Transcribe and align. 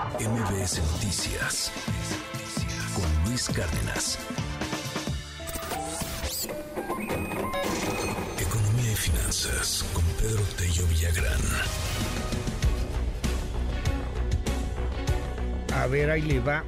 MBS 0.00 0.80
Noticias 0.92 1.70
con 2.94 3.28
Luis 3.28 3.50
Cárdenas. 3.50 4.18
Economía 8.40 8.92
y 8.92 8.96
finanzas 8.96 9.84
con 9.92 10.02
Pedro 10.16 10.42
Tello 10.56 10.86
Villagrán. 10.86 11.40
A 15.74 15.86
ver, 15.86 16.08
ahí 16.08 16.22
le 16.22 16.40
va. 16.40 16.64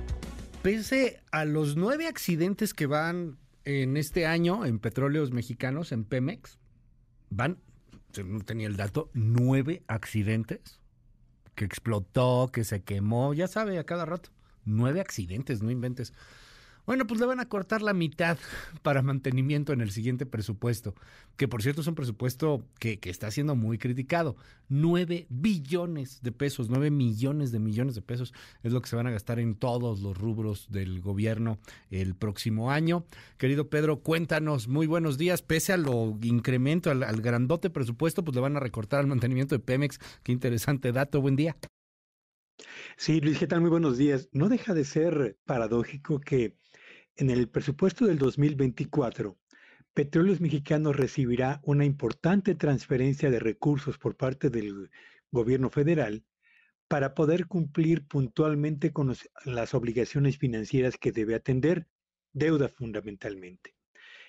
Pese 0.60 1.18
a 1.30 1.46
los 1.46 1.74
nueve 1.76 2.08
accidentes 2.08 2.74
que 2.74 2.84
van 2.84 3.38
en 3.64 3.96
este 3.96 4.26
año 4.26 4.66
en 4.66 4.78
petróleos 4.78 5.32
mexicanos, 5.32 5.92
en 5.92 6.04
Pemex, 6.04 6.58
van, 7.30 7.56
no 8.22 8.40
tenía 8.40 8.66
el 8.66 8.76
dato, 8.76 9.10
nueve 9.14 9.84
accidentes 9.86 10.81
que 11.54 11.64
explotó, 11.64 12.50
que 12.52 12.64
se 12.64 12.82
quemó, 12.82 13.34
ya 13.34 13.48
sabe, 13.48 13.78
a 13.78 13.84
cada 13.84 14.04
rato. 14.04 14.30
Nueve 14.64 15.00
accidentes, 15.00 15.62
no 15.62 15.70
inventes. 15.70 16.12
Bueno, 16.84 17.06
pues 17.06 17.20
le 17.20 17.26
van 17.26 17.38
a 17.38 17.48
cortar 17.48 17.80
la 17.80 17.94
mitad 17.94 18.38
para 18.82 19.02
mantenimiento 19.02 19.72
en 19.72 19.80
el 19.80 19.92
siguiente 19.92 20.26
presupuesto, 20.26 20.96
que 21.36 21.46
por 21.46 21.62
cierto 21.62 21.80
es 21.80 21.86
un 21.86 21.94
presupuesto 21.94 22.66
que, 22.80 22.98
está 23.04 23.30
siendo 23.30 23.54
muy 23.54 23.78
criticado. 23.78 24.36
Nueve 24.68 25.26
billones 25.28 26.22
de 26.22 26.32
pesos, 26.32 26.70
nueve 26.70 26.90
millones 26.90 27.52
de 27.52 27.60
millones 27.60 27.94
de 27.94 28.02
pesos 28.02 28.34
es 28.64 28.72
lo 28.72 28.80
que 28.80 28.88
se 28.88 28.96
van 28.96 29.06
a 29.06 29.12
gastar 29.12 29.38
en 29.38 29.54
todos 29.54 30.00
los 30.00 30.18
rubros 30.18 30.72
del 30.72 31.00
gobierno 31.00 31.58
el 31.90 32.16
próximo 32.16 32.72
año. 32.72 33.04
Querido 33.38 33.70
Pedro, 33.70 34.00
cuéntanos, 34.00 34.66
muy 34.66 34.88
buenos 34.88 35.18
días. 35.18 35.42
Pese 35.42 35.72
a 35.72 35.76
lo 35.76 36.18
incremento, 36.22 36.90
al, 36.90 37.04
al 37.04 37.20
grandote 37.20 37.70
presupuesto, 37.70 38.24
pues 38.24 38.34
le 38.34 38.40
van 38.40 38.56
a 38.56 38.60
recortar 38.60 39.00
al 39.00 39.06
mantenimiento 39.06 39.54
de 39.54 39.60
Pemex. 39.60 40.00
Qué 40.24 40.32
interesante 40.32 40.90
dato, 40.90 41.20
buen 41.20 41.36
día. 41.36 41.56
Sí, 42.96 43.20
Luis, 43.20 43.38
¿qué 43.38 43.46
tal? 43.46 43.60
Muy 43.60 43.70
buenos 43.70 43.98
días. 43.98 44.28
No 44.32 44.48
deja 44.48 44.74
de 44.74 44.84
ser 44.84 45.36
paradójico 45.44 46.20
que 46.20 46.56
en 47.16 47.30
el 47.30 47.48
presupuesto 47.48 48.06
del 48.06 48.18
2024, 48.18 49.38
Petróleos 49.94 50.40
Mexicanos 50.40 50.96
recibirá 50.96 51.60
una 51.64 51.84
importante 51.84 52.54
transferencia 52.54 53.30
de 53.30 53.38
recursos 53.38 53.98
por 53.98 54.16
parte 54.16 54.48
del 54.48 54.90
gobierno 55.30 55.68
federal 55.68 56.24
para 56.88 57.14
poder 57.14 57.46
cumplir 57.46 58.06
puntualmente 58.06 58.92
con 58.92 59.14
las 59.44 59.74
obligaciones 59.74 60.38
financieras 60.38 60.96
que 60.96 61.12
debe 61.12 61.34
atender, 61.34 61.86
deuda 62.32 62.68
fundamentalmente. 62.68 63.74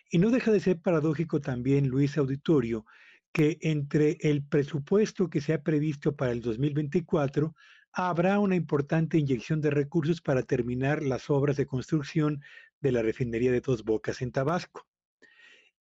Y 0.09 0.17
no 0.17 0.29
deja 0.29 0.51
de 0.51 0.59
ser 0.59 0.81
paradójico 0.81 1.39
también, 1.39 1.87
Luis 1.87 2.17
Auditorio, 2.17 2.85
que 3.31 3.57
entre 3.61 4.17
el 4.19 4.45
presupuesto 4.45 5.29
que 5.29 5.41
se 5.41 5.53
ha 5.53 5.63
previsto 5.63 6.15
para 6.15 6.31
el 6.31 6.41
2024 6.41 7.55
habrá 7.93 8.39
una 8.39 8.55
importante 8.55 9.17
inyección 9.17 9.61
de 9.61 9.69
recursos 9.69 10.21
para 10.21 10.43
terminar 10.43 11.03
las 11.03 11.29
obras 11.29 11.57
de 11.57 11.67
construcción 11.67 12.41
de 12.83 12.91
la 12.91 13.01
refinería 13.01 13.51
de 13.51 13.61
Dos 13.61 13.83
Bocas 13.83 14.21
en 14.21 14.31
Tabasco. 14.31 14.85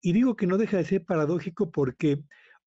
Y 0.01 0.13
digo 0.13 0.37
que 0.37 0.47
no 0.47 0.59
deja 0.59 0.77
de 0.77 0.85
ser 0.85 1.05
paradójico 1.05 1.73
porque 1.73 2.23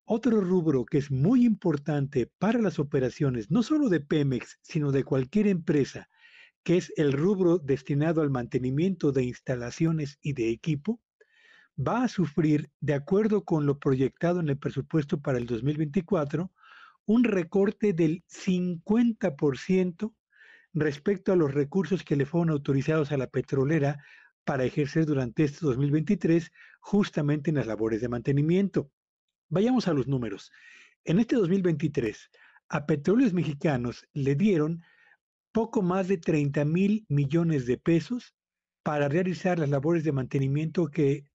otro 0.06 0.42
rubro 0.42 0.86
que 0.86 0.98
es 0.98 1.12
muy 1.12 1.46
importante 1.46 2.30
para 2.40 2.60
las 2.60 2.80
operaciones, 2.80 3.50
no 3.50 3.64
solo 3.64 3.88
de 3.88 4.02
Pemex, 4.02 4.60
sino 4.62 4.92
de 4.92 5.04
cualquier 5.04 5.48
empresa, 5.48 6.10
que 6.64 6.78
es 6.78 6.92
el 6.98 7.14
rubro 7.14 7.60
destinado 7.60 8.22
al 8.22 8.32
mantenimiento 8.32 9.12
de 9.12 9.24
instalaciones 9.24 10.18
y 10.22 10.34
de 10.34 10.50
equipo, 10.50 11.00
va 11.78 12.04
a 12.04 12.08
sufrir, 12.08 12.70
de 12.82 12.96
acuerdo 12.96 13.46
con 13.46 13.66
lo 13.66 13.80
proyectado 13.80 14.40
en 14.40 14.50
el 14.50 14.58
presupuesto 14.58 15.22
para 15.22 15.38
el 15.38 15.46
2024, 15.46 16.52
un 17.06 17.24
recorte 17.24 17.94
del 17.94 18.24
50% 18.28 20.14
respecto 20.74 21.32
a 21.32 21.36
los 21.36 21.54
recursos 21.54 22.04
que 22.04 22.16
le 22.16 22.26
fueron 22.26 22.50
autorizados 22.50 23.12
a 23.12 23.18
la 23.18 23.28
petrolera 23.28 24.04
para 24.46 24.66
ejercer 24.66 25.06
durante 25.06 25.44
este 25.44 25.66
2023 25.66 26.52
justamente 26.80 27.50
en 27.50 27.58
las 27.58 27.68
labores 27.68 28.02
de 28.02 28.10
mantenimiento. 28.10 28.92
Vayamos 29.50 29.88
a 29.88 29.94
los 29.94 30.08
números. 30.08 30.52
En 31.06 31.20
este 31.20 31.36
2023, 31.36 32.30
a 32.70 32.86
Petróleos 32.86 33.34
Mexicanos 33.34 34.08
le 34.14 34.36
dieron 34.36 34.82
poco 35.52 35.82
más 35.82 36.08
de 36.08 36.18
30 36.18 36.66
mil 36.66 37.06
millones 37.10 37.66
de 37.66 37.78
pesos 37.78 38.36
para 38.84 39.08
realizar 39.08 39.60
las 39.60 39.70
labores 39.70 40.04
de 40.04 40.12
mantenimiento 40.12 40.88
que, 40.88 41.26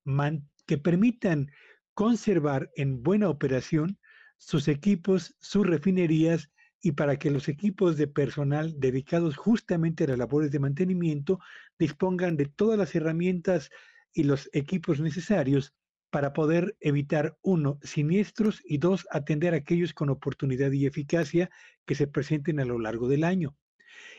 que 0.67 0.79
permitan 0.79 1.51
conservar 1.95 2.71
en 2.77 3.03
buena 3.03 3.29
operación 3.29 3.99
sus 4.37 4.69
equipos, 4.69 5.35
sus 5.41 5.67
refinerías 5.67 6.51
y 6.81 6.93
para 6.93 7.19
que 7.19 7.31
los 7.31 7.49
equipos 7.49 7.97
de 7.97 8.07
personal 8.07 8.75
dedicados 8.79 9.37
justamente 9.37 10.05
a 10.05 10.09
las 10.09 10.19
labores 10.19 10.51
de 10.51 10.61
mantenimiento 10.61 11.41
dispongan 11.79 12.37
de 12.37 12.47
todas 12.47 12.79
las 12.79 12.95
herramientas 12.95 13.71
y 14.13 14.25
los 14.25 14.49
equipos 14.53 15.01
necesarios 15.01 15.75
para 16.11 16.33
poder 16.33 16.77
evitar, 16.81 17.37
uno, 17.43 17.79
siniestros 17.83 18.63
y 18.65 18.79
dos, 18.79 19.07
atender 19.11 19.53
a 19.53 19.59
aquellos 19.59 19.93
con 19.93 20.09
oportunidad 20.09 20.73
y 20.73 20.87
eficacia 20.87 21.51
que 21.85 21.95
se 21.95 22.07
presenten 22.07 22.61
a 22.61 22.65
lo 22.65 22.79
largo 22.79 23.09
del 23.09 23.25
año. 23.25 23.57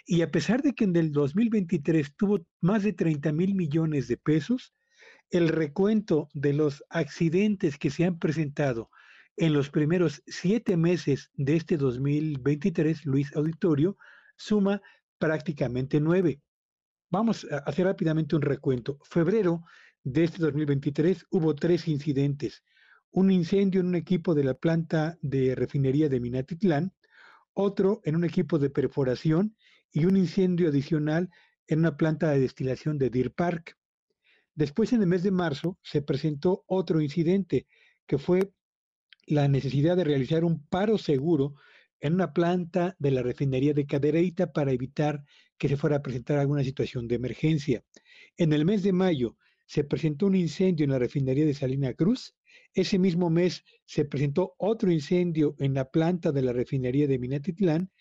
Y 0.06 0.22
a 0.22 0.30
pesar 0.30 0.62
de 0.62 0.74
que 0.74 0.84
en 0.84 0.96
el 0.96 1.12
2023 1.12 2.16
tuvo 2.16 2.46
más 2.62 2.84
de 2.84 2.94
30 2.94 3.32
mil 3.32 3.56
millones 3.56 4.08
de 4.08 4.18
pesos, 4.18 4.74
el 5.32 5.50
recuento 5.50 6.30
de 6.34 6.54
los 6.54 6.84
accidentes 6.90 7.78
que 7.78 7.90
se 7.90 8.06
han 8.06 8.20
presentado 8.20 8.90
en 9.40 9.54
los 9.54 9.70
primeros 9.70 10.22
siete 10.28 10.76
meses 10.76 11.32
de 11.34 11.56
este 11.56 11.78
2023, 11.78 13.06
Luis 13.06 13.34
Auditorio, 13.38 13.98
suma 14.36 14.82
prácticamente 15.18 16.02
nueve. 16.02 16.42
Vamos 17.10 17.48
a 17.50 17.60
hacer 17.60 17.86
rápidamente 17.86 18.36
un 18.36 18.42
recuento. 18.42 19.00
Febrero 19.10 19.64
de 20.04 20.26
este 20.26 20.40
2023 20.40 21.26
hubo 21.30 21.56
tres 21.56 21.88
incidentes. 21.88 22.66
Un 23.12 23.32
incendio 23.32 23.80
en 23.80 23.88
un 23.88 23.96
equipo 23.96 24.36
de 24.36 24.44
la 24.44 24.56
planta 24.56 25.18
de 25.22 25.56
refinería 25.56 26.10
de 26.10 26.20
Minatitlán, 26.20 26.94
otro 27.54 28.02
en 28.04 28.18
un 28.18 28.26
equipo 28.26 28.60
de 28.60 28.70
perforación 28.70 29.56
y 29.90 30.04
un 30.04 30.18
incendio 30.18 30.68
adicional 30.68 31.30
en 31.68 31.80
una 31.80 31.96
planta 31.96 32.30
de 32.32 32.42
destilación 32.42 32.98
de 32.98 33.10
Deer 33.10 33.32
Park. 33.32 33.78
Después, 34.54 34.92
en 34.92 35.00
el 35.00 35.08
mes 35.08 35.24
de 35.24 35.32
marzo, 35.32 35.80
se 35.82 36.02
presentó 36.02 36.66
otro 36.68 37.00
incidente 37.00 37.68
que 38.06 38.18
fue 38.18 38.52
la 39.30 39.48
necesidad 39.48 39.96
de 39.96 40.04
realizar 40.04 40.44
un 40.44 40.66
paro 40.66 40.98
seguro 40.98 41.54
en 42.00 42.16
una 42.16 42.34
planta 42.34 42.96
de 42.98 43.12
la 43.12 43.22
refinería 43.22 43.74
de 43.74 43.86
Cadereyta 43.86 44.52
para 44.52 44.72
evitar 44.72 45.24
que 45.58 45.70
se 45.70 45.78
fuera 45.78 45.98
a 45.98 46.02
presentar 46.02 46.40
alguna 46.40 46.64
situación 46.64 47.08
de 47.08 47.16
emergencia. 47.16 47.84
En 48.38 48.54
el 48.54 48.66
mes 48.66 48.82
de 48.82 48.92
mayo 48.92 49.38
se 49.68 49.84
presentó 49.84 50.26
un 50.26 50.36
incendio 50.36 50.84
en 50.84 50.92
la 50.92 51.00
refinería 51.00 51.46
de 51.46 51.54
Salina 51.54 51.94
Cruz. 51.94 52.36
Ese 52.74 52.98
mismo 52.98 53.30
mes 53.30 53.64
se 53.86 54.04
presentó 54.04 54.56
otro 54.58 54.92
incendio 54.92 55.56
en 55.60 55.76
la 55.76 55.92
planta 55.92 56.32
de 56.32 56.42
la 56.42 56.54
refinería 56.54 57.08
de 57.08 57.20
Minatitlán 57.20 57.92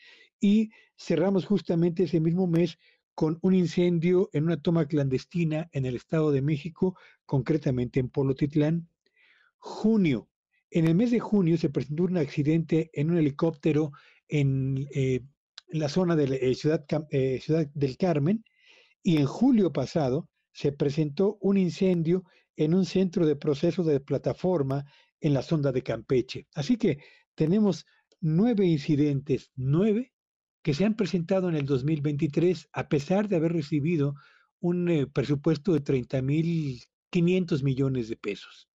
y 0.40 0.70
cerramos 0.96 1.44
justamente 1.44 2.04
ese 2.04 2.20
mismo 2.20 2.46
mes 2.46 2.78
con 3.14 3.38
un 3.42 3.52
incendio 3.52 4.30
en 4.32 4.44
una 4.44 4.62
toma 4.62 4.86
clandestina 4.86 5.68
en 5.72 5.84
el 5.84 5.96
Estado 5.96 6.30
de 6.30 6.40
México, 6.40 6.96
concretamente 7.26 8.00
en 8.00 8.08
Polotitlán. 8.08 8.88
Junio, 9.58 10.30
en 10.70 10.86
el 10.86 10.94
mes 10.94 11.10
de 11.10 11.20
junio 11.20 11.56
se 11.56 11.70
presentó 11.70 12.04
un 12.04 12.16
accidente 12.18 12.90
en 12.92 13.10
un 13.10 13.18
helicóptero 13.18 13.92
en, 14.28 14.86
eh, 14.94 15.20
la 15.68 15.88
zona 15.88 16.16
de 16.16 16.24
eh, 16.24 16.54
ciudad, 16.54 16.84
eh, 17.10 17.40
ciudad 17.42 17.66
del 17.74 17.96
Carmen 17.96 18.44
y 19.02 19.18
en 19.18 19.26
julio 19.26 19.72
pasado 19.72 20.28
se 20.52 20.72
presentó 20.72 21.38
un 21.40 21.56
incendio 21.56 22.24
en 22.56 22.74
un 22.74 22.84
centro 22.84 23.26
de 23.26 23.36
proceso 23.36 23.84
de 23.84 24.00
plataforma 24.00 24.84
en 25.20 25.34
la 25.34 25.42
sonda 25.42 25.72
de 25.72 25.82
Campeche. 25.82 26.46
Así 26.54 26.76
que 26.76 26.98
tenemos 27.34 27.86
nueve 28.20 28.66
incidentes, 28.66 29.50
nueve 29.54 30.12
que 30.62 30.74
se 30.74 30.84
han 30.84 30.96
presentado 30.96 31.48
en 31.48 31.54
el 31.54 31.64
2023 31.64 32.68
a 32.72 32.88
pesar 32.88 33.28
de 33.28 33.36
haber 33.36 33.52
recibido 33.52 34.14
un 34.60 35.08
presupuesto 35.12 35.72
de 35.72 35.84
30.500 35.84 37.62
millones 37.62 38.08
de 38.08 38.16
pesos. 38.16 38.67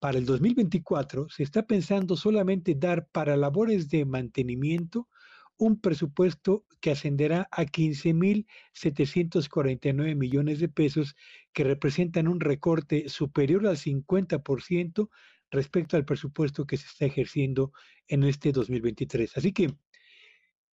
Para 0.00 0.18
el 0.18 0.26
2024 0.26 1.28
se 1.28 1.42
está 1.42 1.66
pensando 1.66 2.16
solamente 2.16 2.76
dar 2.76 3.08
para 3.08 3.36
labores 3.36 3.88
de 3.88 4.04
mantenimiento 4.04 5.08
un 5.56 5.80
presupuesto 5.80 6.64
que 6.80 6.92
ascenderá 6.92 7.48
a 7.50 7.64
15.749 7.64 10.14
millones 10.14 10.60
de 10.60 10.68
pesos, 10.68 11.16
que 11.52 11.64
representan 11.64 12.28
un 12.28 12.38
recorte 12.38 13.08
superior 13.08 13.66
al 13.66 13.76
50% 13.76 15.10
respecto 15.50 15.96
al 15.96 16.04
presupuesto 16.04 16.64
que 16.64 16.76
se 16.76 16.86
está 16.86 17.06
ejerciendo 17.06 17.72
en 18.06 18.22
este 18.22 18.52
2023. 18.52 19.36
Así 19.36 19.52
que, 19.52 19.74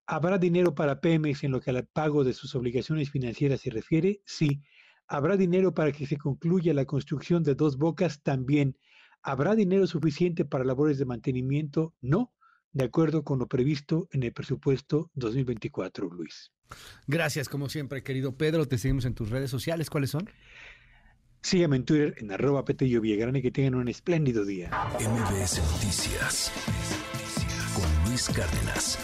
¿habrá 0.06 0.38
dinero 0.38 0.76
para 0.76 1.02
Pemex 1.02 1.44
en 1.44 1.50
lo 1.52 1.62
que 1.62 1.72
al 1.72 1.88
pago 1.88 2.24
de 2.24 2.34
sus 2.34 2.54
obligaciones 2.54 3.10
financieras 3.10 3.62
se 3.62 3.72
refiere? 3.72 4.22
Sí. 4.26 4.62
¿Habrá 5.08 5.36
dinero 5.36 5.74
para 5.74 5.92
que 5.92 6.06
se 6.06 6.18
concluya 6.18 6.76
la 6.76 6.86
construcción 6.86 7.42
de 7.42 7.56
dos 7.56 7.78
bocas? 7.78 8.22
También. 8.22 8.78
¿Habrá 9.26 9.56
dinero 9.56 9.88
suficiente 9.88 10.46
para 10.46 10.64
labores 10.64 11.00
de 11.00 11.06
mantenimiento? 11.06 11.96
No, 12.00 12.32
de 12.74 12.86
acuerdo 12.86 13.24
con 13.24 13.40
lo 13.40 13.48
previsto 13.48 14.08
en 14.12 14.22
el 14.22 14.32
presupuesto 14.32 15.10
2024, 15.16 16.08
Luis. 16.12 16.52
Gracias, 17.08 17.50
como 17.50 17.68
siempre, 17.68 18.04
querido 18.04 18.38
Pedro. 18.38 18.68
Te 18.68 18.78
seguimos 18.78 19.04
en 19.06 19.16
tus 19.16 19.32
redes 19.32 19.50
sociales. 19.50 19.90
¿Cuáles 19.90 20.12
son? 20.12 20.30
Sígueme 21.42 21.78
en 21.78 21.86
Twitter 21.86 22.16
en 22.20 22.32
arroba 22.32 22.66
Petello 22.66 23.02
Villagrán 23.02 23.36
y 23.36 23.42
que 23.42 23.52
tengan 23.52 23.74
un 23.74 23.88
espléndido 23.88 24.46
día. 24.46 24.70
MBS 25.00 25.60
Noticias 25.74 26.52
con 27.74 28.10
Luis 28.10 28.30
Cárdenas. 28.30 29.00